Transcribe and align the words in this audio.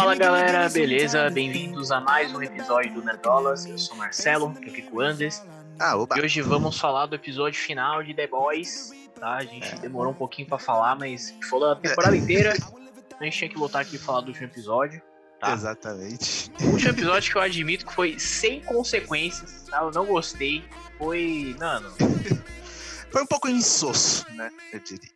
Fala 0.00 0.14
galera, 0.14 0.66
beleza? 0.70 1.28
Bem-vindos 1.28 1.92
a 1.92 2.00
mais 2.00 2.32
um 2.32 2.42
episódio 2.42 2.94
do 2.94 3.04
Nerdolas. 3.04 3.66
Eu 3.66 3.76
sou 3.76 3.94
Marcelo, 3.98 4.50
tô 4.54 4.58
aqui 4.58 4.80
com 4.80 4.96
o 4.96 5.00
Andes. 5.02 5.46
Ah, 5.78 5.94
oba. 5.94 6.18
E 6.18 6.22
hoje 6.22 6.40
vamos 6.40 6.80
falar 6.80 7.04
do 7.04 7.16
episódio 7.16 7.60
final 7.60 8.02
de 8.02 8.14
The 8.14 8.26
Boys. 8.26 8.92
Tá? 9.20 9.34
A 9.34 9.44
gente 9.44 9.78
demorou 9.78 10.12
um 10.12 10.16
pouquinho 10.16 10.48
pra 10.48 10.58
falar, 10.58 10.96
mas 10.96 11.36
falou 11.50 11.72
a 11.72 11.76
temporada 11.76 12.16
inteira. 12.16 12.54
A 13.20 13.24
gente 13.24 13.36
tinha 13.36 13.50
que 13.50 13.58
voltar 13.58 13.80
aqui 13.80 13.96
e 13.96 13.98
falar 13.98 14.22
do 14.22 14.28
último 14.28 14.46
episódio. 14.46 15.02
Tá. 15.38 15.52
Exatamente. 15.52 16.50
O 16.62 16.68
último 16.68 16.92
episódio 16.92 17.30
que 17.30 17.36
eu 17.36 17.42
admito 17.42 17.84
que 17.84 17.92
foi 17.92 18.18
sem 18.18 18.62
consequências, 18.62 19.64
tá? 19.68 19.82
Eu 19.82 19.90
não 19.90 20.06
gostei. 20.06 20.64
Foi. 20.96 21.54
Mano. 21.58 21.92
Foi 23.12 23.22
um 23.22 23.26
pouco 23.26 23.48
insosso, 23.48 24.24
né? 24.34 24.50
Eu 24.72 24.78
diria. 24.78 25.10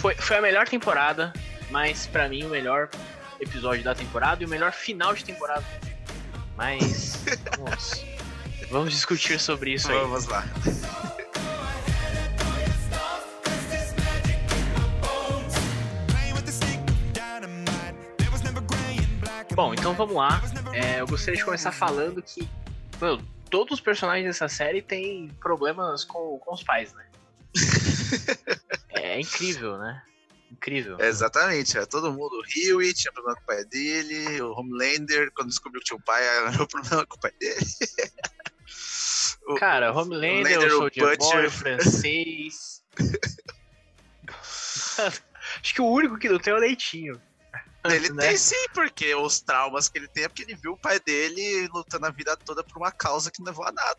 Foi, 0.00 0.14
foi 0.14 0.38
a 0.38 0.40
melhor 0.40 0.66
temporada, 0.66 1.30
mas 1.70 2.06
pra 2.06 2.26
mim 2.26 2.42
o 2.44 2.48
melhor 2.48 2.88
episódio 3.42 3.82
da 3.84 3.94
temporada 3.94 4.42
e 4.42 4.46
o 4.46 4.48
melhor 4.48 4.72
final 4.72 5.14
de 5.14 5.24
temporada. 5.24 5.64
Mas. 6.56 7.22
vamos, 7.58 8.04
vamos 8.70 8.92
discutir 8.92 9.38
sobre 9.40 9.74
isso 9.74 9.90
aí. 9.90 9.98
Vamos 9.98 10.26
lá. 10.26 10.44
Bom, 19.54 19.74
então 19.74 19.92
vamos 19.92 20.16
lá. 20.16 20.40
É, 20.72 21.00
eu 21.00 21.06
gostaria 21.06 21.36
de 21.36 21.44
começar 21.44 21.72
falando 21.72 22.22
que 22.22 22.48
meu, 23.02 23.20
todos 23.50 23.74
os 23.74 23.80
personagens 23.80 24.26
dessa 24.26 24.48
série 24.48 24.80
têm 24.80 25.28
problemas 25.40 26.04
com, 26.04 26.38
com 26.38 26.54
os 26.54 26.62
pais, 26.62 26.94
né? 26.94 27.04
é 28.94 29.20
incrível, 29.20 29.76
né? 29.76 30.02
Incrível. 30.62 30.96
Exatamente, 31.00 31.76
é, 31.76 31.84
todo 31.84 32.12
mundo. 32.12 32.30
O 32.36 32.76
Huey 32.76 32.94
tinha 32.94 33.12
problema 33.12 33.34
com 33.34 33.42
o 33.42 33.46
pai 33.46 33.64
dele, 33.64 34.40
o 34.40 34.52
Homelander, 34.52 35.28
quando 35.34 35.48
descobriu 35.48 35.80
que 35.80 35.86
tinha 35.86 35.96
um 35.96 36.02
pai, 36.02 36.22
era 36.54 36.62
o 36.62 36.68
problema 36.68 37.04
com 37.04 37.16
o 37.16 37.20
pai 37.20 37.32
dele. 37.38 37.56
O- 39.44 39.56
Cara, 39.56 39.92
Homelander, 39.92 40.38
Homelander, 40.38 40.68
o 40.68 40.78
Soldier 40.78 41.18
Boy, 41.18 41.46
o 41.46 41.50
francês. 41.50 42.80
Acho 45.60 45.74
que 45.74 45.82
o 45.82 45.90
único 45.90 46.16
que 46.16 46.28
não 46.28 46.38
tem 46.38 46.52
é 46.52 46.56
o 46.56 46.60
leitinho. 46.60 47.20
Ele 47.84 48.08
né? 48.10 48.28
tem 48.28 48.36
sim, 48.36 48.68
porque 48.72 49.12
os 49.16 49.40
traumas 49.40 49.88
que 49.88 49.98
ele 49.98 50.06
tem 50.08 50.22
é 50.24 50.28
porque 50.28 50.42
ele 50.42 50.54
viu 50.54 50.72
o 50.72 50.78
pai 50.78 51.00
dele 51.00 51.66
lutando 51.74 52.06
a 52.06 52.12
vida 52.12 52.36
toda 52.44 52.62
por 52.62 52.78
uma 52.80 52.92
causa 52.92 53.32
que 53.32 53.40
não 53.40 53.46
levou 53.46 53.66
a 53.66 53.72
nada. 53.72 53.98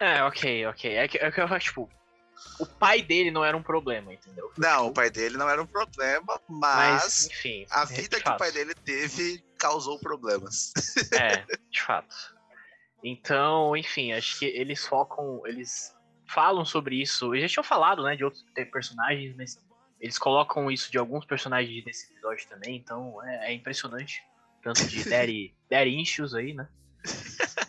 É, 0.00 0.24
ok, 0.24 0.66
ok. 0.66 0.96
É 0.96 1.06
que, 1.06 1.18
é 1.18 1.30
que 1.30 1.40
eu 1.40 1.44
acho, 1.44 1.66
tipo, 1.66 1.88
o 2.58 2.66
pai 2.66 3.02
dele 3.02 3.30
não 3.30 3.44
era 3.44 3.56
um 3.56 3.62
problema, 3.62 4.12
entendeu? 4.12 4.52
Não, 4.56 4.88
o 4.88 4.92
pai 4.92 5.10
dele 5.10 5.36
não 5.36 5.48
era 5.48 5.62
um 5.62 5.66
problema, 5.66 6.40
Mas, 6.48 7.02
mas 7.02 7.26
enfim. 7.26 7.66
a 7.70 7.84
de 7.84 7.94
vida 7.94 8.16
que 8.18 8.22
fato. 8.22 8.36
o 8.36 8.38
pai 8.38 8.52
dele 8.52 8.74
teve 8.74 9.42
causou 9.58 9.98
problemas. 9.98 10.72
É, 11.12 11.44
de 11.70 11.82
fato. 11.82 12.14
Então, 13.02 13.76
enfim, 13.76 14.12
acho 14.12 14.38
que 14.38 14.44
eles 14.44 14.86
focam, 14.86 15.42
eles 15.46 15.94
falam 16.26 16.64
sobre 16.64 17.00
isso. 17.00 17.34
Eles 17.34 17.50
já 17.50 17.54
tinham 17.54 17.64
falado, 17.64 18.02
né, 18.02 18.14
de 18.14 18.24
outros 18.24 18.44
personagens, 18.70 19.34
mas 19.36 19.58
eles 20.00 20.18
colocam 20.18 20.70
isso 20.70 20.90
de 20.90 20.98
alguns 20.98 21.24
personagens 21.24 21.84
desse 21.84 22.12
episódio 22.12 22.48
também, 22.48 22.76
então 22.76 23.22
é, 23.24 23.50
é 23.50 23.52
impressionante. 23.52 24.22
Tanto 24.62 24.86
de 24.86 25.04
Daddy, 25.08 25.54
Daddy 25.70 25.96
aí, 26.36 26.54
né? 26.54 26.68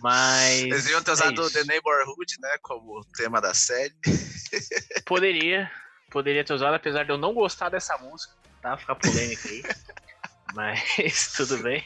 Mas. 0.02 0.64
Eles 0.64 0.90
iam 0.90 1.02
ter 1.02 1.12
é 1.12 1.14
usado 1.14 1.42
isso. 1.42 1.54
The 1.54 1.64
Neighborhood, 1.64 2.36
né, 2.40 2.58
como 2.62 3.04
tema 3.16 3.40
da 3.40 3.54
série. 3.54 3.96
Poderia, 5.06 5.72
poderia 6.10 6.44
ter 6.44 6.54
usado, 6.54 6.74
apesar 6.74 7.04
de 7.04 7.12
eu 7.12 7.18
não 7.18 7.34
gostar 7.34 7.70
dessa 7.70 7.98
música, 7.98 8.34
tá? 8.62 8.78
Ficar 8.78 8.96
polêmica 8.96 9.48
aí. 9.48 9.64
Mas 10.54 11.34
tudo 11.36 11.58
bem. 11.60 11.84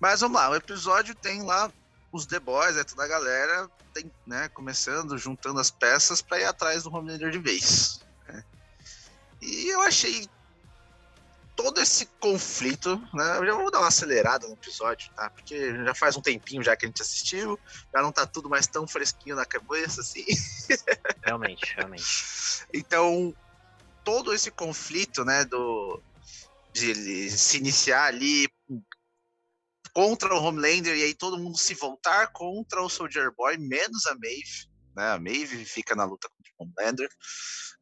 Mas 0.00 0.20
vamos 0.20 0.40
lá, 0.40 0.50
o 0.50 0.56
episódio 0.56 1.14
tem 1.14 1.42
lá 1.42 1.70
os 2.12 2.26
The 2.26 2.38
Boys, 2.38 2.76
é 2.76 2.84
toda 2.84 3.04
a 3.04 3.08
galera, 3.08 3.68
tem, 3.92 4.10
né, 4.26 4.48
começando, 4.48 5.16
juntando 5.18 5.60
as 5.60 5.70
peças 5.70 6.22
pra 6.22 6.38
ir 6.38 6.44
atrás 6.44 6.82
do 6.82 6.94
Homelander 6.94 7.30
de 7.30 7.38
vez. 7.38 8.00
né. 8.28 8.44
E 9.40 9.68
eu 9.68 9.80
achei 9.82 10.28
todo 11.56 11.80
esse 11.80 12.06
conflito, 12.18 12.96
né, 13.12 13.38
eu 13.38 13.46
já 13.46 13.54
vou 13.54 13.70
dar 13.70 13.78
uma 13.78 13.88
acelerada 13.88 14.46
no 14.46 14.54
episódio, 14.54 15.10
tá? 15.14 15.30
Porque 15.30 15.74
já 15.84 15.94
faz 15.94 16.16
um 16.16 16.22
tempinho 16.22 16.62
já 16.62 16.76
que 16.76 16.84
a 16.84 16.88
gente 16.88 17.02
assistiu, 17.02 17.58
já 17.92 18.02
não 18.02 18.12
tá 18.12 18.26
tudo 18.26 18.48
mais 18.48 18.66
tão 18.66 18.86
fresquinho 18.86 19.36
na 19.36 19.44
cabeça, 19.44 20.00
assim. 20.00 20.24
Realmente, 21.24 21.74
realmente. 21.74 22.04
Então, 22.72 23.34
todo 24.02 24.34
esse 24.34 24.50
conflito, 24.50 25.24
né, 25.24 25.44
do 25.44 26.00
de 26.72 26.90
ele 26.90 27.30
se 27.30 27.56
iniciar 27.56 28.06
ali 28.06 28.48
contra 29.92 30.34
o 30.34 30.42
Homelander 30.42 30.96
e 30.96 31.04
aí 31.04 31.14
todo 31.14 31.38
mundo 31.38 31.56
se 31.56 31.72
voltar 31.74 32.32
contra 32.32 32.82
o 32.82 32.90
Soldier 32.90 33.32
Boy, 33.32 33.56
menos 33.58 34.06
a 34.06 34.14
Maeve, 34.16 34.68
né? 34.96 35.12
A 35.12 35.18
Maeve 35.20 35.64
fica 35.64 35.94
na 35.94 36.04
luta 36.04 36.28
contra 36.28 36.52
o 36.58 36.64
Homelander. 36.64 37.08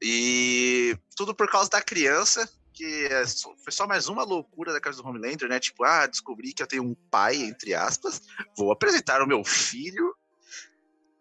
E 0.03 0.95
tudo 1.17 1.35
por 1.35 1.51
causa 1.51 1.71
da 1.71 1.81
criança, 1.81 2.47
que 2.83 3.07
é 3.07 3.25
foi 3.63 3.73
só 3.73 3.87
mais 3.87 4.09
uma 4.09 4.25
loucura 4.25 4.73
da 4.73 4.81
casa 4.81 5.01
do 5.01 5.09
Homelander, 5.09 5.49
né? 5.49 5.61
Tipo, 5.61 5.85
ah, 5.85 6.05
descobri 6.05 6.53
que 6.53 6.61
eu 6.61 6.67
tenho 6.67 6.83
um 6.83 6.97
pai, 7.11 7.37
entre 7.37 7.75
aspas, 7.75 8.21
vou 8.57 8.73
apresentar 8.73 9.23
o 9.23 9.27
meu 9.27 9.45
filho, 9.45 10.17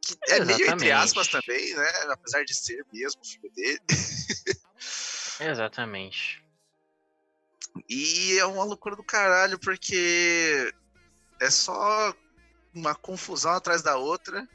que 0.01 0.17
é 0.27 0.39
meio 0.39 0.55
entre 0.55 0.63
Exatamente. 0.63 0.91
aspas 0.91 1.27
também, 1.27 1.75
né? 1.75 1.87
Apesar 2.09 2.43
de 2.43 2.55
ser 2.55 2.83
mesmo 2.91 3.21
o 3.21 3.27
filho 3.27 3.51
dele. 3.53 3.79
Exatamente. 5.39 6.43
E 7.87 8.39
é 8.39 8.45
uma 8.45 8.63
loucura 8.63 8.95
do 8.95 9.03
caralho, 9.03 9.59
porque 9.59 10.73
é 11.39 11.49
só 11.51 12.11
uma 12.73 12.95
confusão 12.95 13.51
atrás 13.51 13.83
da 13.83 13.97
outra 13.97 14.47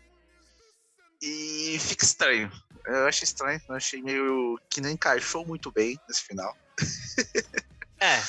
e 1.22 1.78
fica 1.78 2.04
estranho. 2.04 2.50
Eu 2.84 3.06
achei 3.06 3.24
estranho, 3.24 3.60
eu 3.68 3.74
achei 3.76 4.02
meio 4.02 4.60
que 4.68 4.80
não 4.80 4.90
encaixou 4.90 5.46
muito 5.46 5.70
bem 5.70 5.96
nesse 6.08 6.22
final. 6.22 6.52
É. 7.98 8.20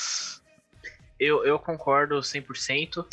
Eu, 1.19 1.44
eu 1.44 1.59
concordo 1.59 2.16
100%. 2.19 3.06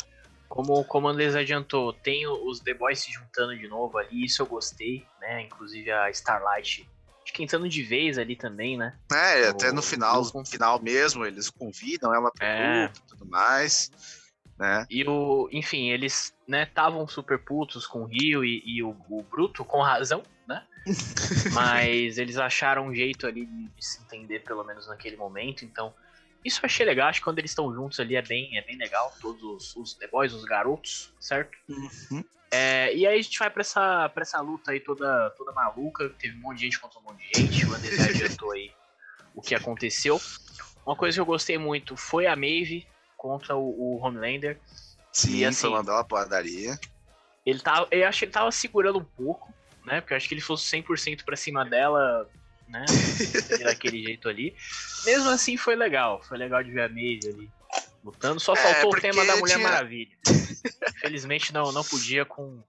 Como, 0.47 0.85
o 0.89 1.07
Andrés 1.07 1.35
adiantou, 1.35 1.91
tem 1.91 2.25
os 2.25 2.61
The 2.61 2.73
Boys 2.73 2.99
se 2.99 3.11
juntando 3.11 3.57
de 3.57 3.67
novo 3.67 3.97
ali, 3.97 4.23
isso 4.23 4.41
eu 4.41 4.45
gostei, 4.45 5.05
né? 5.19 5.41
Inclusive 5.41 5.91
a 5.91 6.09
Starlight 6.11 6.87
esquentando 7.25 7.67
de 7.67 7.83
vez 7.83 8.17
ali 8.17 8.35
também, 8.35 8.77
né? 8.77 8.97
É, 9.11 9.47
O 9.47 9.49
até 9.49 9.71
no 9.71 9.81
final, 9.81 10.21
no 10.33 10.45
final 10.45 10.81
mesmo, 10.81 11.25
eles 11.25 11.49
convidam 11.49 12.13
ela 12.13 12.31
pro 12.31 12.45
É. 12.45 12.83
grupo 12.87 12.99
e 12.99 13.07
tudo 13.09 13.25
mais. 13.29 13.91
Né? 14.57 14.85
E 14.89 15.03
o, 15.03 15.49
enfim, 15.51 15.89
eles, 15.89 16.33
né, 16.47 16.63
estavam 16.63 17.05
super 17.07 17.39
putos 17.39 17.85
com 17.85 18.03
o 18.03 18.05
Rio 18.05 18.45
e, 18.45 18.61
e 18.65 18.81
o, 18.81 18.95
o 19.09 19.23
Bruto, 19.23 19.65
com 19.65 19.81
razão, 19.81 20.23
né? 20.47 20.65
Mas 21.53 22.17
eles 22.17 22.37
acharam 22.37 22.87
um 22.87 22.93
jeito 22.95 23.25
ali 23.27 23.45
de, 23.45 23.67
de 23.69 23.85
se 23.85 24.01
entender, 24.03 24.39
pelo 24.43 24.63
menos 24.63 24.87
naquele 24.87 25.15
momento. 25.17 25.63
Então, 25.65 25.93
isso 26.43 26.59
eu 26.61 26.65
achei 26.65 26.85
legal. 26.85 27.07
Acho 27.09 27.19
que 27.19 27.23
quando 27.23 27.39
eles 27.39 27.51
estão 27.51 27.73
juntos 27.73 27.99
ali 27.99 28.15
é 28.15 28.21
bem, 28.21 28.57
é 28.57 28.61
bem 28.61 28.77
legal. 28.77 29.13
Todos 29.19 29.41
os, 29.43 29.75
os 29.75 29.93
The 29.95 30.07
Boys, 30.07 30.33
os 30.33 30.43
garotos, 30.45 31.13
certo? 31.19 31.57
Uhum. 31.67 32.23
É, 32.51 32.93
e 32.95 33.05
aí 33.05 33.19
a 33.19 33.21
gente 33.21 33.37
vai 33.39 33.49
pra 33.49 33.61
essa, 33.61 34.07
pra 34.09 34.21
essa 34.21 34.39
luta 34.39 34.71
aí 34.71 34.79
toda, 34.79 35.29
toda 35.31 35.51
maluca. 35.51 36.09
Teve 36.19 36.37
um 36.37 36.41
monte 36.41 36.57
de 36.59 36.65
gente 36.65 36.79
contra 36.79 36.99
um 36.99 37.03
monte 37.03 37.27
de 37.27 37.39
gente. 37.41 37.65
O 37.65 37.73
André 37.73 37.91
já 37.95 38.05
adiantou 38.09 38.51
aí 38.51 38.71
o 39.33 39.41
que 39.41 39.55
aconteceu. 39.55 40.19
Uma 40.85 40.95
coisa 40.95 41.17
que 41.17 41.21
eu 41.21 41.25
gostei 41.25 41.57
muito 41.57 41.97
foi 41.97 42.27
a 42.27 42.35
Maeve 42.35 42.87
contra 43.17 43.55
o, 43.55 43.95
o 43.95 43.97
Homelander. 43.97 44.59
Sim, 45.11 45.37
E 45.37 45.45
assim- 45.45 45.61
foi 45.61 45.69
mandar 45.71 45.93
uma 45.95 46.03
padaria. 46.03 46.79
Ele 47.45 47.59
tava, 47.59 47.87
eu 47.91 48.07
acho 48.07 48.19
que 48.19 48.25
ele 48.25 48.31
tava 48.31 48.51
segurando 48.51 48.99
um 48.99 49.03
pouco, 49.03 49.53
né? 49.85 50.01
Porque 50.01 50.13
eu 50.13 50.17
acho 50.17 50.27
que 50.27 50.33
ele 50.33 50.41
fosse 50.41 50.65
100% 50.77 51.23
pra 51.23 51.35
cima 51.35 51.63
dela, 51.65 52.29
né? 52.67 52.85
daquele 53.63 54.03
jeito 54.03 54.27
ali. 54.29 54.55
Mesmo 55.05 55.29
assim, 55.29 55.55
foi 55.57 55.75
legal. 55.75 56.21
Foi 56.23 56.37
legal 56.37 56.63
de 56.63 56.71
ver 56.71 56.81
a 56.83 56.89
Maeve 56.89 57.27
ali 57.29 57.51
lutando. 58.03 58.39
Só 58.39 58.53
É, 58.53 58.57
faltou 58.57 58.87
o 58.87 58.89
porque 58.91 59.09
tema 59.09 59.25
da 59.25 59.35
Mulher 59.37 59.55
tinha- 59.55 59.67
Maravilha. 59.67 60.15
Infelizmente, 60.97 61.53
não, 61.53 61.71
não 61.71 61.83
podia 61.83 62.25
com. 62.25 62.63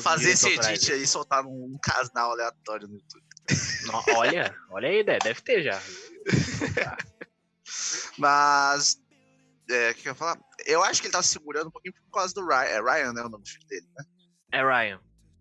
Fazer 0.00 0.30
esse 0.30 0.48
edit 0.48 0.92
aí 0.92 1.02
e 1.02 1.06
soltar 1.06 1.42
num 1.42 1.76
canal 1.82 2.30
aleatório 2.30 2.86
no 2.86 2.94
YouTube. 2.94 3.24
No- 3.86 4.16
olha, 4.16 4.54
olha 4.70 4.88
a 4.88 4.92
ideia, 4.94 5.18
deve 5.18 5.40
ter 5.40 5.62
já. 5.64 5.82
Mas. 8.18 9.00
É, 9.70 9.90
o 9.90 9.94
que 9.94 10.08
eu 10.08 10.10
ia 10.10 10.14
falar? 10.14 10.38
Eu 10.66 10.82
acho 10.84 11.00
que 11.00 11.06
ele 11.06 11.12
tava 11.12 11.22
segurando 11.24 11.68
um 11.68 11.70
pouquinho 11.70 11.94
por 11.94 12.10
causa 12.18 12.34
do 12.34 12.46
Ryan. 12.46 12.62
É 12.64 12.80
Ryan, 12.80 13.12
né? 13.12 13.22
O 13.22 13.28
nome 13.28 13.42
do 13.44 13.48
filho 13.50 13.66
dele, 13.66 13.86
né? 13.96 14.04
É 14.52 14.62
Ryan. 14.62 15.00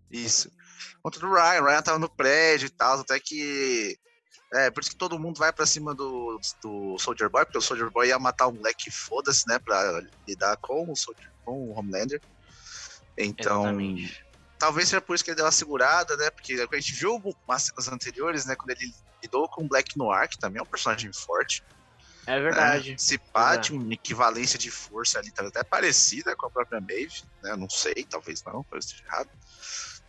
Isso. 0.09 0.51
Contra 1.01 1.19
do 1.19 1.33
Ryan. 1.33 1.61
O 1.61 1.65
Ryan 1.65 1.81
tava 1.81 1.99
no 1.99 2.09
prédio 2.09 2.67
e 2.67 2.69
tal. 2.69 2.99
Até 2.99 3.19
que. 3.19 3.97
É, 4.53 4.69
por 4.69 4.81
isso 4.81 4.89
que 4.89 4.97
todo 4.97 5.19
mundo 5.19 5.37
vai 5.37 5.53
pra 5.53 5.65
cima 5.65 5.95
do, 5.95 6.39
do 6.61 6.97
Soldier 6.99 7.29
Boy, 7.29 7.45
porque 7.45 7.57
o 7.57 7.61
Soldier 7.61 7.89
Boy 7.89 8.09
ia 8.09 8.19
matar 8.19 8.47
o 8.47 8.51
moleque, 8.51 8.91
foda-se, 8.91 9.47
né? 9.47 9.57
Pra 9.59 10.01
lidar 10.27 10.57
com 10.57 10.91
o, 10.91 10.95
Soldier, 10.95 11.31
com 11.45 11.53
o 11.53 11.71
Homelander. 11.71 12.21
Então, 13.17 13.63
Exatamente. 13.63 14.25
talvez 14.59 14.89
seja 14.89 15.01
por 15.01 15.15
isso 15.15 15.23
que 15.23 15.31
ele 15.31 15.37
deu 15.37 15.45
uma 15.45 15.51
segurada, 15.51 16.17
né? 16.17 16.29
Porque 16.29 16.53
a 16.53 16.75
gente 16.75 16.93
viu 16.93 17.15
umas 17.47 17.63
cenas 17.63 17.87
anteriores, 17.87 18.45
né? 18.45 18.55
Quando 18.55 18.71
ele 18.71 18.93
lidou 19.23 19.47
com 19.47 19.63
o 19.63 19.67
Black 19.67 19.97
Noir, 19.97 20.27
que 20.27 20.37
também 20.37 20.59
é 20.59 20.63
um 20.63 20.65
personagem 20.65 21.13
forte. 21.13 21.63
É 22.31 22.39
verdade. 22.39 22.91
Né? 22.91 22.97
Se 22.97 23.17
pá, 23.17 23.57
tinha 23.57 23.77
uma 23.77 23.93
equivalência 23.93 24.57
de 24.57 24.71
força 24.71 25.19
ali, 25.19 25.29
tá 25.31 25.45
até 25.45 25.63
parecida 25.65 26.33
com 26.33 26.45
a 26.45 26.49
própria 26.49 26.79
Maeve, 26.79 27.23
né? 27.43 27.57
Não 27.57 27.69
sei, 27.69 28.05
talvez 28.09 28.41
não, 28.43 28.63
pode 28.63 28.85
estar 28.85 29.05
errado. 29.05 29.29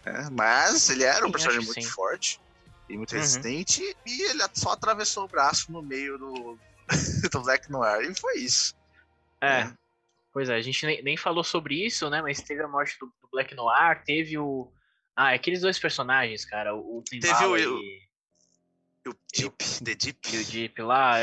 É, 0.05 0.31
mas 0.31 0.89
ele 0.89 1.03
era 1.03 1.25
um 1.25 1.29
sim, 1.29 1.33
personagem 1.33 1.65
muito 1.65 1.83
sim. 1.83 1.89
forte 1.89 2.41
e 2.89 2.97
muito 2.97 3.13
uhum. 3.13 3.21
resistente, 3.21 3.97
e 4.07 4.23
ele 4.23 4.43
só 4.55 4.71
atravessou 4.71 5.25
o 5.25 5.29
braço 5.29 5.73
no 5.73 5.83
meio 5.83 6.17
do, 6.17 6.59
do 7.33 7.41
Black 7.43 7.69
Noir, 7.71 8.09
e 8.09 8.15
foi 8.15 8.39
isso. 8.39 8.77
É. 9.41 9.65
Né? 9.65 9.77
Pois 10.33 10.49
é, 10.49 10.55
a 10.55 10.63
gente 10.63 10.87
nem, 10.87 11.03
nem 11.03 11.17
falou 11.17 11.43
sobre 11.43 11.85
isso, 11.85 12.09
né? 12.09 12.23
Mas 12.23 12.41
teve 12.41 12.63
a 12.63 12.69
morte 12.69 12.97
do, 13.01 13.07
do 13.07 13.29
Black 13.33 13.53
Noir, 13.55 14.03
teve 14.05 14.39
o. 14.39 14.73
Ah, 15.17 15.35
aqueles 15.35 15.61
dois 15.61 15.79
personagens, 15.79 16.45
cara, 16.45 16.75
o 16.75 17.03
Teve 17.03 17.45
o, 17.45 17.59
e... 17.59 17.67
o 19.07 19.15
Deep, 19.35 19.85
The 19.85 19.95
Deep. 19.95 20.37
E 20.37 20.39
o 20.39 20.45
Deep 20.45 20.83
lá. 20.83 21.17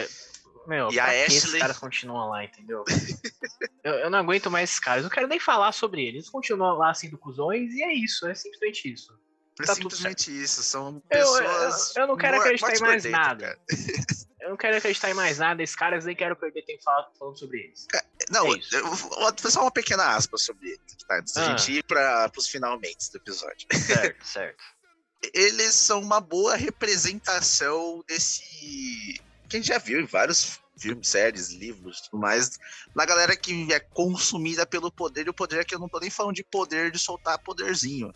Meu, 0.69 0.92
e 0.92 1.00
a 1.00 1.06
Ashley... 1.06 1.25
esses 1.25 1.54
caras 1.56 1.80
continuam 1.80 2.30
lá, 2.30 2.44
entendeu? 2.44 2.83
eu, 3.83 3.94
eu, 3.94 4.10
não 4.12 4.19
aguento 4.19 4.51
mais 4.51 4.69
esses 4.69 4.80
caras. 4.80 5.00
Eu 5.00 5.10
não 5.10 5.10
quero 5.10 5.27
nem 5.27 5.39
falar 5.39 5.71
sobre 5.71 6.04
eles. 6.04 6.13
Eles 6.13 6.30
continuam 6.30 6.77
lá 6.77 6.94
sendo 6.94 7.18
cuzões 7.18 7.74
e 7.74 7.81
é 7.81 7.92
isso. 7.92 8.27
É 8.27 8.36
simplesmente 8.36 8.94
isso. 8.94 9.19
É 9.60 9.66
tá 9.66 9.74
simplesmente 9.74 10.31
isso. 10.31 10.62
São 10.62 11.00
pessoas. 11.10 11.95
Eu, 11.95 12.01
eu, 12.01 12.04
eu 12.04 12.07
não 12.07 12.16
quero 12.16 12.38
acreditar 12.38 12.75
em 12.75 12.80
mais 12.81 13.01
dentro, 13.01 13.19
nada. 13.19 13.60
eu 14.42 14.50
não 14.51 14.57
quero 14.57 14.77
acreditar 14.77 15.10
em 15.10 15.16
mais 15.16 15.39
nada. 15.39 15.63
Esses 15.63 15.75
caras 15.75 16.06
nem 16.06 16.16
quero 16.16 16.36
perder 16.36 16.62
tempo 16.62 16.83
falando 17.18 17.39
sobre 17.39 17.62
eles. 17.62 17.88
Não, 18.30 18.54
é 18.54 18.60
eu 18.74 18.94
vou 18.94 19.33
só 19.50 19.62
uma 19.62 19.71
pequena 19.71 20.16
aspa 20.16 20.38
sobre 20.38 20.68
eles, 20.69 20.98
tá? 21.07 21.18
Antes 21.18 21.36
ah. 21.36 21.42
da 21.42 21.57
gente 21.57 21.80
ir 21.80 21.83
para 21.83 22.31
os 22.38 22.48
finalmente 22.48 23.12
do 23.12 23.18
episódio. 23.18 23.68
Certo, 23.74 24.24
certo. 24.24 24.63
eles 25.33 25.74
são 25.74 26.00
uma 26.00 26.21
boa 26.21 26.56
representação 26.56 28.04
desse 28.07 29.19
que 29.49 29.57
a 29.57 29.59
gente 29.59 29.67
já 29.67 29.79
viu 29.79 29.99
em 29.99 30.05
vários 30.05 30.59
filmes, 30.77 31.09
séries, 31.09 31.49
livros, 31.49 32.01
tudo 32.01 32.19
mais, 32.21 32.57
na 32.95 33.05
galera 33.05 33.35
que 33.35 33.73
é 33.73 33.79
consumida 33.79 34.65
pelo 34.65 34.91
poder, 34.91 35.27
e 35.27 35.29
o 35.29 35.33
poder 35.33 35.59
aqui 35.59 35.75
eu 35.75 35.79
não 35.79 35.89
tô 35.89 35.99
nem 35.99 36.09
falando 36.09 36.35
de 36.35 36.43
poder 36.43 36.91
de 36.91 36.99
soltar 36.99 37.37
poderzinho. 37.39 38.13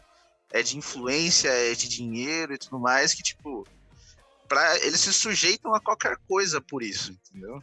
É 0.52 0.62
de 0.62 0.78
influência, 0.78 1.50
é 1.50 1.74
de 1.74 1.90
dinheiro 1.90 2.54
e 2.54 2.58
tudo 2.58 2.80
mais, 2.80 3.14
que, 3.14 3.24
tipo, 3.24 3.68
pra, 4.48 4.78
eles 4.86 5.02
se 5.02 5.12
sujeitam 5.12 5.74
a 5.74 5.82
qualquer 5.82 6.16
coisa 6.28 6.62
por 6.62 6.84
isso, 6.84 7.12
entendeu? 7.12 7.62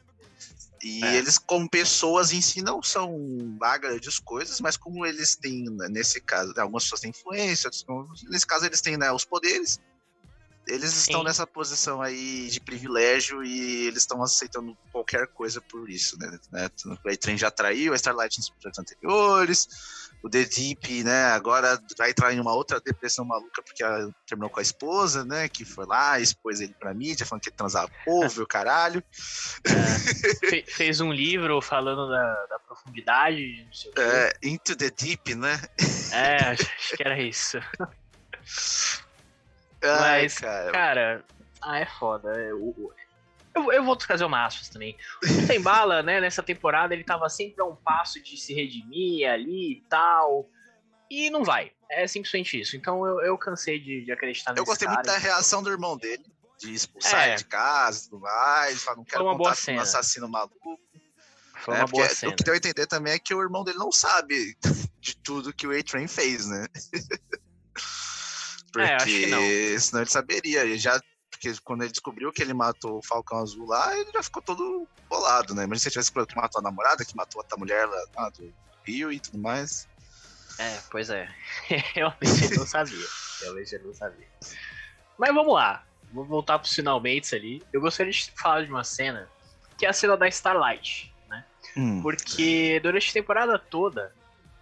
E 0.82 1.05
é. 1.05 1.17
eles, 1.17 1.38
como 1.38 1.69
pessoas 1.69 2.32
em 2.32 2.40
si, 2.40 2.62
não 2.62 2.82
são 2.82 3.56
lá 3.61 3.76
grandes 3.76 4.19
coisas, 4.19 4.61
mas 4.61 4.76
como 4.76 5.06
eles 5.06 5.37
têm, 5.37 5.64
né, 5.70 5.88
nesse 5.88 6.20
caso, 6.20 6.52
algumas 6.58 6.84
pessoas 6.84 7.02
têm 7.02 7.11
influência, 7.11 7.70
nesse 8.28 8.46
caso 8.46 8.67
eles 8.67 8.81
têm 8.81 8.96
né, 8.96 9.12
os 9.12 9.25
poderes, 9.25 9.78
eles 10.70 10.90
Sim. 10.90 11.00
estão 11.00 11.25
nessa 11.25 11.46
posição 11.46 12.00
aí 12.00 12.49
de 12.49 12.61
privilégio 12.61 13.43
e 13.43 13.87
eles 13.87 14.02
estão 14.02 14.22
aceitando 14.22 14.76
qualquer 14.93 15.26
coisa 15.28 15.61
por 15.61 15.90
isso, 15.90 16.19
né? 16.19 16.38
né? 16.52 16.70
O 17.05 17.08
A-Train 17.08 17.37
já 17.37 17.50
traiu 17.50 17.93
a 17.93 17.96
Starlight 17.96 18.38
nos 18.38 18.50
projetos 18.50 18.78
anteriores, 18.78 19.69
o 20.22 20.28
The 20.28 20.44
Deep, 20.44 21.02
né, 21.02 21.26
agora 21.26 21.81
vai 21.96 22.11
entrar 22.11 22.32
em 22.32 22.40
uma 22.40 22.52
outra 22.52 22.81
depressão 22.81 23.25
maluca 23.25 23.62
porque 23.62 23.82
ela 23.82 24.11
terminou 24.26 24.50
com 24.50 24.61
a 24.61 24.62
esposa, 24.62 25.25
né, 25.25 25.49
que 25.49 25.64
foi 25.64 25.87
lá, 25.87 26.20
expôs 26.20 26.61
ele 26.61 26.75
pra 26.78 26.94
mídia, 26.94 27.25
falando 27.25 27.43
que 27.43 27.49
ele 27.49 27.56
transava 27.56 27.90
povo, 28.05 28.43
o 28.43 28.46
caralho. 28.46 29.02
É, 29.67 30.62
fez 30.70 31.00
um 31.00 31.11
livro 31.11 31.61
falando 31.62 32.08
da, 32.08 32.46
da 32.46 32.58
profundidade, 32.58 33.64
não 33.64 33.72
sei 33.72 33.90
o 33.90 34.00
É, 34.00 34.32
Into 34.43 34.76
the 34.76 34.90
Deep, 34.90 35.34
né? 35.34 35.61
É, 36.12 36.37
acho 36.52 36.96
que 36.96 37.02
era 37.02 37.20
isso. 37.20 37.58
Ai, 39.82 40.23
Mas, 40.23 40.38
cara. 40.38 40.73
cara, 40.73 41.25
ah, 41.62 41.79
é 41.79 41.87
foda. 41.87 42.31
Eu, 42.31 42.94
eu, 43.55 43.73
eu 43.73 43.85
vou 43.85 43.97
trazer 43.97 44.25
uma 44.25 44.44
aspas 44.44 44.69
também. 44.69 44.97
O 45.23 45.47
Tem 45.47 45.61
Bala, 45.61 46.03
né, 46.03 46.21
nessa 46.21 46.43
temporada, 46.43 46.94
ele 46.94 47.05
tava 47.05 47.29
sempre 47.29 47.61
a 47.62 47.65
um 47.65 47.77
passo 47.77 48.23
de 48.23 48.37
se 48.37 48.55
redimir 48.55 49.29
ali 49.29 49.73
e 49.73 49.85
tal. 49.88 50.49
E 51.11 51.29
não 51.31 51.44
vai. 51.44 51.73
É 51.91 52.06
simplesmente 52.06 52.61
isso. 52.61 52.77
Então 52.77 53.05
eu, 53.05 53.21
eu 53.23 53.38
cansei 53.38 53.81
de, 53.81 54.05
de 54.05 54.12
acreditar 54.12 54.53
nesse 54.53 54.61
Eu 54.61 54.65
gostei 54.65 54.87
cara, 54.87 54.99
muito 54.99 55.06
da 55.06 55.19
reação 55.19 55.62
do 55.62 55.71
irmão 55.71 55.97
dele, 55.97 56.25
de 56.59 56.73
expulsar 56.73 57.25
é. 57.25 57.29
ele 57.31 57.37
de 57.38 57.44
casa 57.47 58.00
e 58.00 58.11
tudo 58.11 58.21
mais. 58.21 58.82
Falar, 58.82 58.97
não 58.97 59.05
quero 59.05 59.25
uma 59.25 59.37
boa 59.37 59.55
cena. 59.55 59.79
um 59.79 59.82
assassino 59.82 60.29
maluco. 60.29 60.79
Foi 61.56 61.75
uma 61.75 61.85
é, 61.85 61.87
boa 61.87 62.09
cena. 62.09 62.32
O 62.32 62.37
que 62.37 62.44
deu 62.44 62.55
a 62.55 62.56
entender 62.56 62.87
também 62.87 63.12
é 63.12 63.19
que 63.19 63.35
o 63.35 63.43
irmão 63.43 63.65
dele 63.65 63.79
não 63.79 63.91
sabe 63.91 64.56
de 65.00 65.17
tudo 65.17 65.53
que 65.53 65.67
o 65.67 65.77
A-Train 65.77 66.06
fez, 66.06 66.47
né? 66.47 66.67
É, 68.78 68.96
porque 68.96 69.75
é, 69.75 69.78
senão 69.78 70.02
ele 70.02 70.11
saberia. 70.11 70.62
Ele 70.62 70.78
já, 70.78 71.00
porque 71.31 71.52
quando 71.64 71.82
ele 71.82 71.90
descobriu 71.90 72.32
que 72.32 72.43
ele 72.43 72.55
matou 72.55 72.99
o 72.99 73.02
Falcão 73.02 73.38
Azul 73.38 73.67
lá, 73.67 73.96
ele 73.96 74.11
já 74.12 74.22
ficou 74.22 74.43
todo 74.43 74.87
bolado, 75.08 75.55
né? 75.55 75.67
Mas 75.67 75.82
se 75.82 75.88
ele 75.88 75.93
tivesse 75.93 76.12
que 76.12 76.37
matou 76.37 76.61
a 76.61 76.62
namorada, 76.62 77.05
que 77.05 77.17
matou 77.17 77.44
a 77.50 77.56
mulher 77.56 77.87
lá, 77.87 78.05
lá 78.17 78.28
do 78.31 78.52
Rio 78.84 79.12
e 79.12 79.19
tudo 79.19 79.38
mais. 79.38 79.88
É, 80.58 80.78
pois 80.90 81.08
é. 81.11 81.28
Realmente 81.94 82.44
ele 82.44 82.56
não 82.56 82.67
sabia. 82.67 83.06
Realmente 83.40 83.75
ele 83.75 83.84
não 83.84 83.94
sabia. 83.94 84.26
Mas 85.19 85.34
vamos 85.34 85.55
lá. 85.55 85.84
Vou 86.12 86.25
voltar 86.25 86.58
para 86.58 86.67
os 86.67 86.75
finalmente 86.75 87.34
ali. 87.34 87.62
Eu 87.72 87.81
gostaria 87.81 88.12
de 88.12 88.31
falar 88.32 88.64
de 88.64 88.70
uma 88.70 88.84
cena, 88.84 89.28
que 89.78 89.87
é 89.87 89.88
a 89.88 89.93
cena 89.93 90.17
da 90.17 90.28
Starlight, 90.28 91.12
né? 91.28 91.44
Hum. 91.76 92.02
Porque 92.02 92.81
durante 92.82 93.11
a 93.11 93.12
temporada 93.12 93.58
toda, 93.58 94.14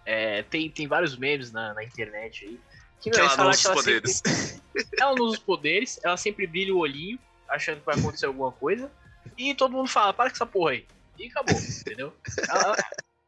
é, 0.05 0.43
tem, 0.43 0.69
tem 0.69 0.87
vários 0.87 1.17
memes 1.17 1.51
na, 1.51 1.73
na 1.73 1.83
internet 1.83 2.45
aí, 2.45 2.59
que, 2.99 3.09
que 3.09 3.19
ela 3.19 3.37
não 3.37 3.49
usa 3.49 3.69
os 3.69 3.75
poderes. 3.75 4.21
Sempre... 4.25 4.87
ela 4.99 5.15
não 5.15 5.25
usa 5.25 5.37
os 5.37 5.43
poderes, 5.43 5.99
ela 6.03 6.17
sempre 6.17 6.45
brilha 6.45 6.73
o 6.73 6.79
olhinho, 6.79 7.19
achando 7.47 7.79
que 7.79 7.85
vai 7.85 7.97
acontecer 7.97 8.25
alguma 8.25 8.51
coisa. 8.51 8.91
E 9.37 9.53
todo 9.55 9.71
mundo 9.71 9.89
fala, 9.89 10.13
para 10.13 10.29
com 10.29 10.35
essa 10.35 10.45
porra 10.45 10.71
aí. 10.71 10.85
E 11.17 11.27
acabou, 11.27 11.55
entendeu? 11.59 12.13
Ela, 12.49 12.75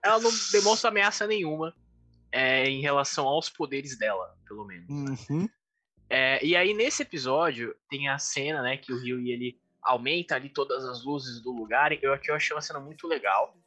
ela, 0.03 0.19
não 0.19 0.31
demonstra 0.51 0.89
ameaça 0.89 1.27
nenhuma 1.27 1.73
é, 2.31 2.69
em 2.69 2.81
relação 2.81 3.27
aos 3.27 3.49
poderes 3.49 3.97
dela, 3.97 4.35
pelo 4.47 4.65
menos. 4.65 4.89
Uhum. 4.89 5.49
É, 6.09 6.43
e 6.45 6.55
aí, 6.55 6.73
nesse 6.73 7.03
episódio, 7.03 7.75
tem 7.89 8.09
a 8.09 8.17
cena, 8.17 8.61
né, 8.61 8.77
que 8.77 8.91
o 8.91 9.01
Rio 9.01 9.19
e 9.19 9.31
ele 9.31 9.59
aumenta 9.81 10.35
ali 10.35 10.49
todas 10.49 10.85
as 10.85 11.03
luzes 11.03 11.41
do 11.41 11.51
lugar. 11.51 11.91
Eu 12.03 12.13
aqui 12.13 12.29
eu 12.29 12.35
achei 12.35 12.55
uma 12.55 12.61
cena 12.61 12.79
muito 12.79 13.07
legal. 13.07 13.57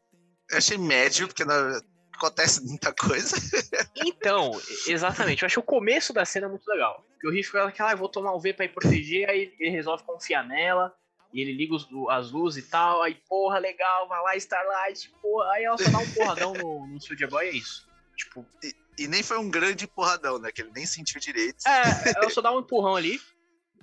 Eu 0.51 0.59
achei 0.59 0.77
médio, 0.77 1.27
porque 1.27 1.45
na, 1.45 1.81
acontece 2.17 2.65
muita 2.65 2.93
coisa. 2.93 3.37
Então, 4.07 4.51
exatamente. 4.87 5.43
Eu 5.43 5.47
acho 5.47 5.61
o 5.61 5.63
começo 5.63 6.13
da 6.13 6.25
cena 6.25 6.49
muito 6.49 6.67
legal. 6.67 7.05
Porque 7.13 7.29
o 7.29 7.31
Riff 7.31 7.51
fala 7.51 7.71
que 7.71 7.81
ah, 7.81 7.95
vou 7.95 8.09
tomar 8.09 8.33
o 8.33 8.41
V 8.41 8.53
pra 8.53 8.65
ir 8.65 8.71
proteger, 8.71 9.29
aí 9.29 9.55
ele 9.59 9.71
resolve 9.71 10.03
confiar 10.03 10.47
nela. 10.47 10.95
E 11.33 11.41
ele 11.41 11.53
liga 11.53 11.75
os, 11.75 11.89
as 12.11 12.31
luzes 12.31 12.65
e 12.65 12.69
tal. 12.69 13.03
Aí, 13.03 13.15
porra, 13.29 13.59
legal, 13.59 14.09
vai 14.09 14.23
lá, 14.23 14.37
Starlight, 14.37 15.11
porra. 15.21 15.53
Aí 15.53 15.65
ela 15.65 15.77
só 15.77 15.91
dá 15.91 15.99
um 15.99 16.11
porradão 16.13 16.53
no, 16.55 16.87
no 16.87 17.01
Soldier 17.01 17.29
Boy 17.29 17.47
e 17.47 17.49
é 17.49 17.53
isso. 17.53 17.89
Tipo. 18.17 18.47
E, 18.63 18.75
e, 18.99 19.09
nem 19.09 19.23
foi 19.23 19.39
um 19.39 19.51
grande 19.51 19.87
porradão, 19.87 20.39
né? 20.39 20.51
Que 20.53 20.63
ele 20.63 20.73
nem 20.75 20.87
sentiu 20.87 21.21
direito. 21.21 21.67
É, 21.67 22.13
ela 22.17 22.31
só 22.31 22.41
dá 22.41 22.53
um 22.53 22.61
empurrão 22.61 22.97
ali. 22.97 23.21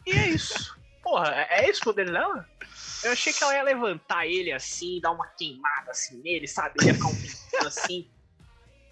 E 0.05 0.11
é 0.11 0.29
isso. 0.29 0.77
Porra, 1.03 1.31
é, 1.33 1.65
é 1.65 1.69
isso 1.69 1.81
o 1.81 1.85
poder 1.85 2.11
dela? 2.11 2.47
Eu 3.03 3.11
achei 3.11 3.33
que 3.33 3.43
ela 3.43 3.55
ia 3.55 3.63
levantar 3.63 4.27
ele 4.27 4.51
assim, 4.51 4.99
dar 5.01 5.11
uma 5.11 5.27
queimada 5.27 5.91
assim 5.91 6.21
nele, 6.21 6.47
sabe? 6.47 6.75
Ele 6.79 6.89
ia 6.89 6.93
ficar 6.93 7.07
um 7.07 7.67
assim 7.67 8.09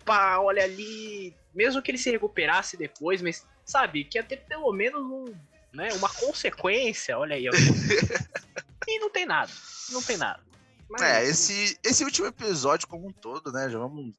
pá, 0.10 0.40
olha 0.40 0.64
ali. 0.64 1.36
Mesmo 1.54 1.82
que 1.84 1.92
ele 1.92 1.98
se 2.00 2.10
recuperasse 2.10 2.76
depois, 2.76 3.22
mas, 3.22 3.46
sabe, 3.64 4.04
que 4.04 4.18
ia 4.18 4.24
ter 4.24 4.38
pelo 4.38 4.74
menos 4.74 5.02
um, 5.02 5.26
né, 5.72 5.90
uma 5.94 6.10
consequência. 6.10 7.18
Olha 7.18 7.36
aí. 7.36 7.46
e 8.88 9.00
não 9.00 9.12
tem 9.12 9.28
nada. 9.28 9.52
Não 9.92 10.02
tem 10.02 10.18
nada. 10.18 10.42
Mas, 10.90 11.02
é, 11.02 11.24
esse, 11.26 11.80
esse 11.84 12.04
último 12.04 12.26
episódio 12.26 12.88
como 12.88 13.08
um 13.08 13.12
todo, 13.12 13.52
né? 13.52 13.70
Já 13.70 13.78
vamos 13.78 14.14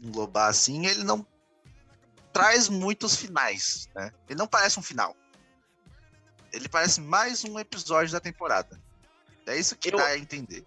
englobar 0.00 0.48
assim, 0.48 0.86
ele 0.86 1.02
não 1.02 1.26
traz 2.32 2.68
muitos 2.68 3.16
finais, 3.16 3.88
né? 3.94 4.12
Ele 4.28 4.38
não 4.38 4.46
parece 4.46 4.78
um 4.78 4.82
final. 4.82 5.16
Ele 6.52 6.68
parece 6.68 7.00
mais 7.00 7.44
um 7.44 7.58
episódio 7.58 8.12
da 8.12 8.20
temporada. 8.20 8.80
É 9.46 9.56
isso 9.56 9.76
que 9.76 9.92
eu, 9.92 9.98
dá 9.98 10.06
a 10.06 10.18
entender. 10.18 10.64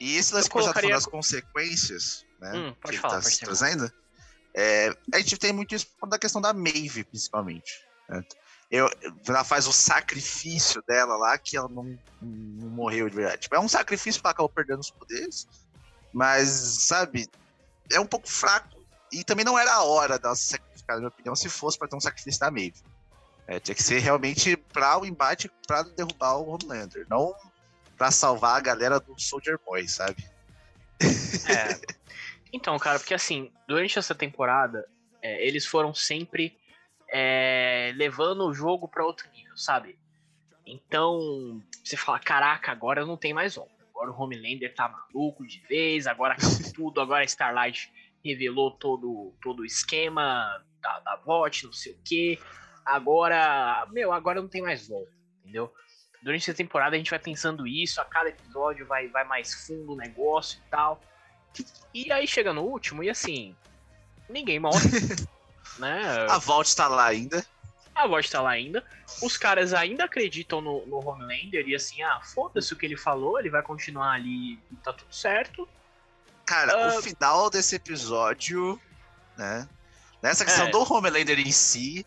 E 0.00 0.16
esse 0.16 0.34
lance 0.34 0.50
colocaria... 0.50 0.90
das 0.90 1.06
consequências, 1.06 2.24
né? 2.40 2.52
Hum, 2.52 2.74
pode 2.80 2.96
que 2.96 3.00
falar, 3.00 3.22
tá 3.22 3.30
trazendo. 3.40 3.92
É, 4.58 4.90
a 5.12 5.18
gente 5.18 5.36
tem 5.36 5.52
muito 5.52 5.74
isso 5.74 5.86
da 6.08 6.18
questão 6.18 6.40
da 6.40 6.54
Maeve, 6.54 7.04
principalmente. 7.04 7.84
Né? 8.08 8.24
Eu, 8.70 8.88
ela 9.28 9.44
faz 9.44 9.66
o 9.66 9.72
sacrifício 9.72 10.82
dela 10.88 11.14
lá, 11.16 11.36
que 11.36 11.58
ela 11.58 11.68
não, 11.68 11.98
não 12.22 12.68
morreu 12.70 13.08
de 13.10 13.14
verdade. 13.14 13.42
Tipo, 13.42 13.54
é 13.54 13.60
um 13.60 13.68
sacrifício 13.68 14.22
para 14.22 14.30
acabou 14.30 14.48
perdendo 14.48 14.80
os 14.80 14.90
poderes, 14.90 15.46
mas, 16.10 16.48
sabe, 16.48 17.28
é 17.92 18.00
um 18.00 18.06
pouco 18.06 18.26
fraco. 18.26 18.82
E 19.12 19.22
também 19.22 19.44
não 19.44 19.58
era 19.58 19.74
a 19.74 19.84
hora 19.84 20.18
dela 20.18 20.34
se 20.34 20.46
sacrificar, 20.46 20.96
na 20.96 21.00
minha 21.00 21.08
opinião, 21.08 21.36
se 21.36 21.50
fosse 21.50 21.78
para 21.78 21.86
ter 21.86 21.96
um 21.96 22.00
sacrifício 22.00 22.40
da 22.40 22.50
Maeve. 22.50 22.82
É, 23.46 23.60
tinha 23.60 23.74
que 23.74 23.82
ser 23.82 23.98
realmente 23.98 24.56
para 24.56 24.98
o 24.98 25.04
embate 25.04 25.50
para 25.68 25.82
derrubar 25.82 26.38
o 26.38 26.48
Homelander, 26.48 27.06
não 27.08 27.34
para 27.96 28.10
salvar 28.10 28.56
a 28.56 28.60
galera 28.60 28.98
do 28.98 29.18
Soldier 29.20 29.58
Boy, 29.64 29.86
sabe? 29.86 30.28
É. 31.48 31.96
Então, 32.52 32.78
cara, 32.78 32.98
porque 32.98 33.14
assim, 33.14 33.52
durante 33.66 33.98
essa 33.98 34.14
temporada, 34.14 34.88
é, 35.22 35.46
eles 35.46 35.66
foram 35.66 35.92
sempre 35.92 36.56
é, 37.08 37.92
levando 37.96 38.46
o 38.46 38.54
jogo 38.54 38.88
para 38.88 39.04
outro 39.04 39.28
nível, 39.30 39.56
sabe? 39.56 39.98
Então, 40.66 41.62
você 41.84 41.96
fala, 41.96 42.18
caraca, 42.18 42.72
agora 42.72 43.06
não 43.06 43.16
tem 43.16 43.32
mais 43.32 43.54
volta. 43.54 43.72
agora 43.90 44.10
o 44.10 44.20
Homelander 44.20 44.74
tá 44.74 44.88
maluco 44.88 45.46
de 45.46 45.60
vez, 45.66 46.06
agora 46.06 46.34
acabou 46.34 46.72
tudo, 46.74 47.00
agora 47.00 47.22
a 47.22 47.24
Starlight 47.24 47.92
revelou 48.24 48.72
todo, 48.72 49.32
todo 49.40 49.60
o 49.60 49.64
esquema 49.64 50.64
da, 50.80 50.98
da 51.00 51.16
VOT, 51.16 51.64
não 51.64 51.72
sei 51.72 51.92
o 51.92 51.98
que. 52.04 52.38
Agora, 52.84 53.86
meu, 53.92 54.12
agora 54.12 54.40
não 54.40 54.48
tem 54.48 54.62
mais 54.62 54.88
volta, 54.88 55.12
entendeu? 55.40 55.72
Durante 56.22 56.50
a 56.50 56.54
temporada 56.54 56.96
a 56.96 56.98
gente 56.98 57.10
vai 57.10 57.20
pensando 57.20 57.66
isso, 57.66 58.00
a 58.00 58.04
cada 58.04 58.28
episódio 58.28 58.86
vai, 58.86 59.06
vai 59.08 59.24
mais 59.24 59.66
fundo 59.66 59.92
o 59.92 59.96
negócio 59.96 60.60
e 60.66 60.70
tal. 60.70 61.00
E 61.92 62.12
aí 62.12 62.26
chega 62.26 62.52
no 62.52 62.62
último 62.62 63.02
e 63.02 63.10
assim, 63.10 63.54
ninguém 64.28 64.58
morre. 64.58 64.78
né? 65.78 66.26
A 66.28 66.38
Vault 66.38 66.74
tá 66.74 66.88
lá 66.88 67.06
ainda. 67.06 67.44
A 67.94 68.06
Vault 68.06 68.30
tá 68.30 68.42
lá 68.42 68.50
ainda. 68.50 68.84
Os 69.22 69.36
caras 69.36 69.72
ainda 69.72 70.04
acreditam 70.04 70.60
no, 70.60 70.84
no 70.86 70.98
Homelander 70.98 71.66
e 71.66 71.74
assim, 71.74 72.02
ah, 72.02 72.20
foda-se 72.22 72.72
o 72.72 72.76
que 72.76 72.84
ele 72.84 72.96
falou, 72.96 73.38
ele 73.38 73.48
vai 73.48 73.62
continuar 73.62 74.12
ali 74.12 74.54
e 74.70 74.76
tá 74.82 74.92
tudo 74.92 75.14
certo. 75.14 75.66
Cara, 76.44 76.94
uh... 76.94 76.98
o 76.98 77.02
final 77.02 77.48
desse 77.48 77.76
episódio, 77.76 78.80
né? 79.36 79.68
Nessa 80.22 80.44
questão 80.44 80.66
é. 80.66 80.70
do 80.70 80.92
Homelander 80.92 81.38
em 81.38 81.52
si, 81.52 82.06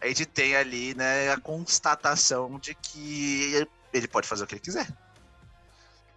a 0.00 0.06
gente 0.06 0.26
tem 0.26 0.54
ali, 0.54 0.94
né, 0.94 1.30
a 1.30 1.40
constatação 1.40 2.58
de 2.58 2.74
que 2.74 3.66
ele 3.92 4.08
pode 4.08 4.28
fazer 4.28 4.44
o 4.44 4.46
que 4.46 4.54
ele 4.54 4.60
quiser. 4.60 4.86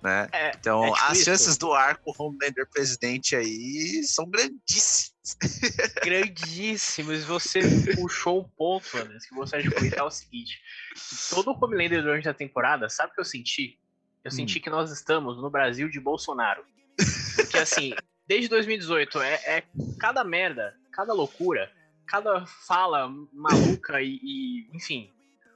Né? 0.02 0.30
É, 0.32 0.52
então, 0.58 0.86
é 0.86 0.94
as 1.02 1.24
chances 1.24 1.58
do 1.58 1.74
arco 1.74 2.14
Homelander 2.18 2.66
presidente 2.70 3.36
aí 3.36 4.02
são 4.04 4.30
grandíssimas. 4.30 5.20
Grandíssimas. 6.04 7.26
Você 7.26 7.60
puxou 7.96 8.42
um 8.42 8.50
ponto, 8.50 8.98
Anderson, 8.98 9.28
que 9.28 9.36
você 9.36 9.62
de 9.62 9.70
comentar 9.70 10.00
é 10.00 10.04
o 10.04 10.10
seguinte: 10.10 10.60
todo 11.30 11.52
o 11.52 11.66
Homelander 11.66 12.02
durante 12.02 12.30
a 12.30 12.34
temporada, 12.34 12.90
sabe 12.90 13.12
o 13.12 13.16
que 13.16 13.22
eu 13.22 13.26
senti? 13.26 13.78
Eu 14.24 14.30
hum. 14.30 14.36
senti 14.36 14.60
que 14.60 14.70
nós 14.70 14.90
estamos 14.92 15.38
no 15.38 15.50
Brasil 15.50 15.90
de 15.90 16.00
Bolsonaro. 16.00 16.64
Porque 17.36 17.58
assim, 17.58 17.94
desde 18.26 18.48
2018, 18.48 19.20
é, 19.22 19.34
é 19.46 19.64
cada 20.00 20.24
merda, 20.24 20.76
cada 20.94 21.14
loucura, 21.14 21.72
cada 22.08 22.46
fala 22.46 23.10
maluca 23.34 24.02
e, 24.02 24.20
e 24.24 24.70
enfim, 24.74 25.12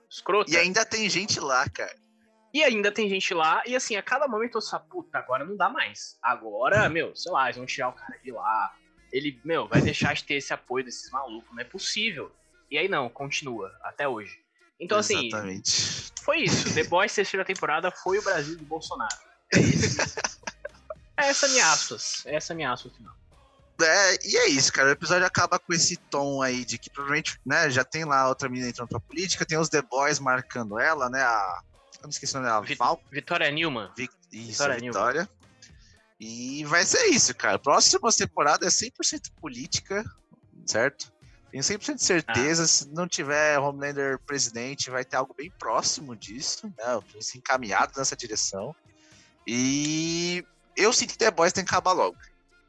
escrota. 0.09 0.51
E 0.51 0.57
ainda 0.57 0.85
tem 0.85 1.09
gente 1.09 1.39
lá, 1.39 1.67
cara. 1.69 2.02
E 2.53 2.63
ainda 2.63 2.91
tem 2.91 3.09
gente 3.09 3.33
lá, 3.33 3.63
e 3.65 3.75
assim, 3.75 3.95
a 3.95 4.03
cada 4.03 4.27
momento 4.27 4.59
eu 4.59 4.61
só, 4.61 4.77
puta, 4.77 5.17
agora 5.17 5.43
não 5.43 5.57
dá 5.57 5.69
mais. 5.69 6.17
Agora, 6.21 6.87
meu, 6.87 7.15
sei 7.15 7.31
lá, 7.31 7.45
eles 7.45 7.57
vão 7.57 7.65
tirar 7.65 7.89
o 7.89 7.93
cara 7.93 8.15
de 8.23 8.31
lá. 8.31 8.75
Ele, 9.11 9.39
meu, 9.43 9.67
vai 9.67 9.81
deixar 9.81 10.13
de 10.13 10.23
ter 10.23 10.35
esse 10.35 10.53
apoio 10.53 10.85
desses 10.85 11.09
malucos, 11.11 11.49
não 11.51 11.61
é 11.61 11.63
possível. 11.63 12.31
E 12.69 12.77
aí 12.77 12.87
não, 12.87 13.09
continua, 13.09 13.71
até 13.81 14.07
hoje. 14.07 14.39
Então, 14.79 14.99
assim, 14.99 15.27
Exatamente. 15.27 16.11
foi 16.21 16.41
isso. 16.41 16.73
The 16.75 16.83
Boys, 16.83 17.15
terceira 17.15 17.43
temporada, 17.43 17.89
foi 17.89 18.19
o 18.19 18.23
Brasil 18.23 18.55
do 18.55 18.65
Bolsonaro. 18.65 19.15
É 19.51 19.59
isso. 19.59 19.97
essa 21.17 21.47
é 21.47 21.49
minha 21.49 21.71
aspas. 21.71 22.23
Essa 22.27 22.53
é 22.53 22.55
minha 22.55 22.71
aspas 22.71 22.95
final. 22.95 23.15
É, 23.81 24.27
e 24.27 24.37
é 24.37 24.47
isso, 24.49 24.71
cara. 24.71 24.89
O 24.89 24.91
episódio 24.91 25.25
acaba 25.25 25.57
com 25.57 25.73
esse 25.73 25.97
tom 25.97 26.41
aí 26.41 26.63
de 26.63 26.77
que 26.77 26.89
provavelmente, 26.91 27.39
né, 27.43 27.69
já 27.71 27.83
tem 27.83 28.05
lá 28.05 28.27
outra 28.27 28.47
menina 28.47 28.69
entrando 28.69 28.89
pra 28.89 28.99
política, 28.99 29.45
tem 29.45 29.57
os 29.57 29.69
The 29.69 29.81
Boys 29.81 30.19
marcando 30.19 30.79
ela, 30.79 31.09
né, 31.09 31.21
a 31.21 31.63
eu 32.03 32.07
não 32.07 32.09
esqueci 32.09 32.35
o 32.35 32.41
nome 32.41 32.51
dela. 32.51 32.77
Val... 32.77 33.01
Vitória 33.09 33.49
Newman. 33.49 33.89
Vi... 33.95 34.09
Isso, 34.31 34.51
Vitória. 34.51 34.79
Vitória. 34.79 35.29
E 36.19 36.63
vai 36.65 36.83
ser 36.85 37.05
isso, 37.05 37.33
cara. 37.33 37.57
Próxima 37.57 38.11
temporada 38.11 38.65
é 38.65 38.69
100% 38.69 39.31
política, 39.39 40.03
certo? 40.65 41.11
Tenho 41.49 41.63
100% 41.63 41.95
de 41.95 42.03
certeza, 42.03 42.63
ah. 42.63 42.67
se 42.67 42.89
não 42.89 43.07
tiver 43.07 43.59
Homelander 43.59 44.19
presidente, 44.19 44.89
vai 44.89 45.05
ter 45.05 45.15
algo 45.15 45.33
bem 45.33 45.51
próximo 45.51 46.15
disso, 46.15 46.67
né? 46.77 47.01
Assim, 47.17 47.37
encaminhado 47.37 47.93
nessa 47.95 48.15
direção. 48.15 48.75
E 49.45 50.43
eu 50.75 50.91
sinto 50.91 51.11
que 51.11 51.17
The 51.17 51.31
Boys 51.31 51.53
tem 51.53 51.63
que 51.63 51.69
acabar 51.69 51.93
logo. 51.93 52.17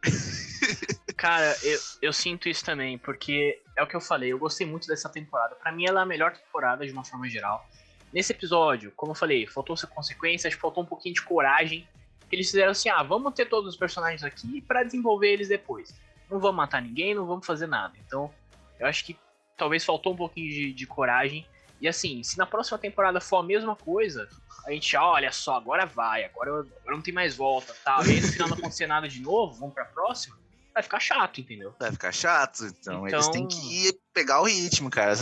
Cara, 1.17 1.57
eu, 1.63 1.81
eu 2.03 2.13
sinto 2.13 2.49
isso 2.49 2.65
também, 2.65 2.99
porque 2.99 3.61
é 3.77 3.83
o 3.83 3.87
que 3.87 3.97
eu 3.97 4.01
falei, 4.01 4.33
eu 4.33 4.39
gostei 4.39 4.67
muito 4.67 4.87
dessa 4.87 5.09
temporada. 5.09 5.55
Para 5.55 5.73
mim, 5.73 5.87
ela 5.87 6.01
é 6.01 6.03
a 6.03 6.07
melhor 6.07 6.37
temporada 6.37 6.87
de 6.87 6.93
uma 6.93 7.05
forma 7.05 7.29
geral. 7.29 7.67
Nesse 8.15 8.33
episódio, 8.33 8.93
como 8.95 9.11
eu 9.11 9.17
falei, 9.17 9.45
faltou 9.45 9.75
essa 9.75 9.89
consequência, 9.89 10.49
faltou 10.57 10.85
um 10.85 10.87
pouquinho 10.87 11.17
de 11.17 11.23
coragem. 11.23 11.89
Que 12.31 12.37
eles 12.37 12.47
fizeram 12.49 12.71
assim: 12.71 12.89
ah, 12.89 13.03
vamos 13.03 13.35
ter 13.35 13.47
todos 13.47 13.69
os 13.69 13.77
personagens 13.77 14.23
aqui 14.23 14.61
para 14.61 14.85
desenvolver 14.85 15.33
eles 15.33 15.49
depois. 15.49 15.93
Não 16.31 16.39
vamos 16.39 16.57
matar 16.57 16.81
ninguém, 16.81 17.13
não 17.13 17.27
vamos 17.27 17.45
fazer 17.45 17.67
nada. 17.67 17.93
Então, 18.07 18.33
eu 18.79 18.87
acho 18.87 19.05
que 19.05 19.19
talvez 19.57 19.85
faltou 19.85 20.13
um 20.13 20.17
pouquinho 20.17 20.49
de, 20.49 20.73
de 20.73 20.87
coragem. 20.87 21.45
E 21.81 21.89
assim, 21.89 22.23
se 22.23 22.39
na 22.39 22.47
próxima 22.47 22.79
temporada 22.79 23.21
for 23.21 23.39
a 23.39 23.43
mesma 23.43 23.75
coisa, 23.75 24.29
a 24.65 24.71
gente, 24.71 24.97
olha 24.97 25.33
só, 25.33 25.57
agora 25.57 25.85
vai, 25.85 26.25
agora, 26.25 26.51
agora 26.51 26.95
não 26.95 27.03
tem 27.03 27.13
mais 27.13 27.37
volta, 27.37 27.75
tal. 27.85 28.07
E 28.07 28.13
aí 28.13 28.21
no 28.21 28.29
final 28.29 28.49
não 28.49 28.57
acontecer 28.57 28.87
nada 28.87 29.09
de 29.09 29.21
novo, 29.21 29.59
vamos 29.59 29.75
pra 29.75 29.85
próxima 29.87 30.44
vai 30.75 30.83
ficar 30.83 31.01
chato, 31.01 31.41
entendeu? 31.41 31.75
Vai 31.79 31.93
ficar 31.93 32.13
chato, 32.13 32.65
então, 32.65 33.07
então, 33.07 33.19
eles 33.19 33.29
têm 33.29 33.47
que 33.47 33.97
pegar 34.13 34.41
o 34.41 34.45
ritmo, 34.45 34.91
cara. 34.91 35.17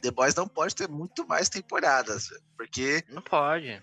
The 0.00 0.10
Boys 0.10 0.34
não 0.34 0.48
pode 0.48 0.74
ter 0.74 0.88
muito 0.88 1.26
mais 1.26 1.48
temporadas, 1.48 2.28
porque. 2.56 3.04
Não 3.10 3.22
pode. 3.22 3.82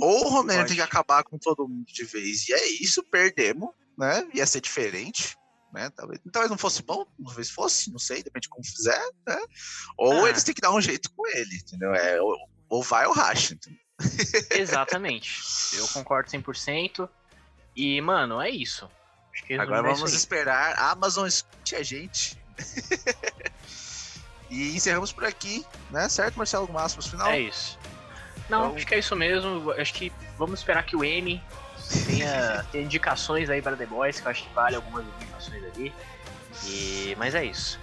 Ou 0.00 0.26
o 0.26 0.28
Romero 0.28 0.66
tem 0.66 0.76
que 0.76 0.82
acabar 0.82 1.22
com 1.24 1.38
todo 1.38 1.68
mundo 1.68 1.86
de 1.86 2.04
vez, 2.04 2.48
e 2.48 2.52
é 2.52 2.68
isso, 2.82 3.02
perdemos, 3.04 3.70
né? 3.96 4.28
Ia 4.34 4.46
ser 4.46 4.60
diferente. 4.60 5.36
Né? 5.72 5.90
Talvez, 5.90 6.20
talvez 6.32 6.50
não 6.50 6.56
fosse 6.56 6.82
bom, 6.82 7.06
talvez 7.22 7.50
fosse, 7.50 7.90
não 7.92 7.98
sei, 7.98 8.22
depende 8.22 8.44
de 8.44 8.48
como 8.48 8.64
fizer, 8.64 9.02
né? 9.26 9.38
Ou 9.98 10.24
ah. 10.24 10.28
eles 10.28 10.42
têm 10.42 10.54
que 10.54 10.62
dar 10.62 10.72
um 10.72 10.80
jeito 10.80 11.10
com 11.10 11.26
ele, 11.28 11.56
entendeu? 11.56 11.94
É, 11.94 12.20
ou, 12.20 12.36
ou 12.70 12.82
vai 12.82 13.06
ou 13.06 13.12
racha, 13.12 13.54
entendeu? 13.54 13.80
Exatamente. 14.58 15.40
Eu 15.76 15.86
concordo 15.88 16.30
100%. 16.30 17.08
E, 17.76 18.00
mano, 18.00 18.40
é 18.40 18.50
isso. 18.50 18.88
Agora 19.58 19.82
vamos 19.82 20.12
esperar 20.12 20.74
a 20.78 20.90
Amazon 20.90 21.26
escute 21.26 21.76
a 21.76 21.82
gente. 21.82 22.38
e 24.50 24.76
encerramos 24.76 25.12
por 25.12 25.24
aqui, 25.24 25.64
né? 25.90 26.08
Certo, 26.08 26.36
Marcelo? 26.36 26.68
Aspas 26.78 27.06
final? 27.06 27.28
É 27.28 27.40
isso. 27.40 27.78
Não, 28.48 28.66
então... 28.66 28.76
acho 28.76 28.86
que 28.86 28.94
é 28.94 28.98
isso 28.98 29.16
mesmo. 29.16 29.70
Acho 29.72 29.94
que 29.94 30.12
vamos 30.36 30.60
esperar 30.60 30.84
que 30.84 30.96
o 30.96 31.04
M 31.04 31.42
tenha, 32.06 32.64
tenha 32.72 32.84
indicações 32.84 33.50
aí 33.50 33.60
para 33.60 33.76
The 33.76 33.86
Boys, 33.86 34.20
que 34.20 34.26
eu 34.26 34.30
acho 34.30 34.44
que 34.44 34.54
vale 34.54 34.76
algumas 34.76 35.04
indicações 35.06 35.62
ali. 35.64 35.92
E... 36.64 37.14
Mas 37.18 37.34
é 37.34 37.44
isso. 37.44 37.78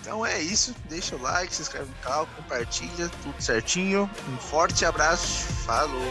Então 0.00 0.24
é 0.24 0.40
isso. 0.40 0.74
Deixa 0.88 1.16
o 1.16 1.22
like, 1.22 1.54
se 1.54 1.62
inscreve 1.62 1.88
no 1.88 1.94
canal, 1.96 2.26
compartilha, 2.36 3.10
tudo 3.22 3.40
certinho. 3.40 4.10
Um 4.28 4.36
forte 4.38 4.84
abraço. 4.84 5.52
Falou! 5.64 6.02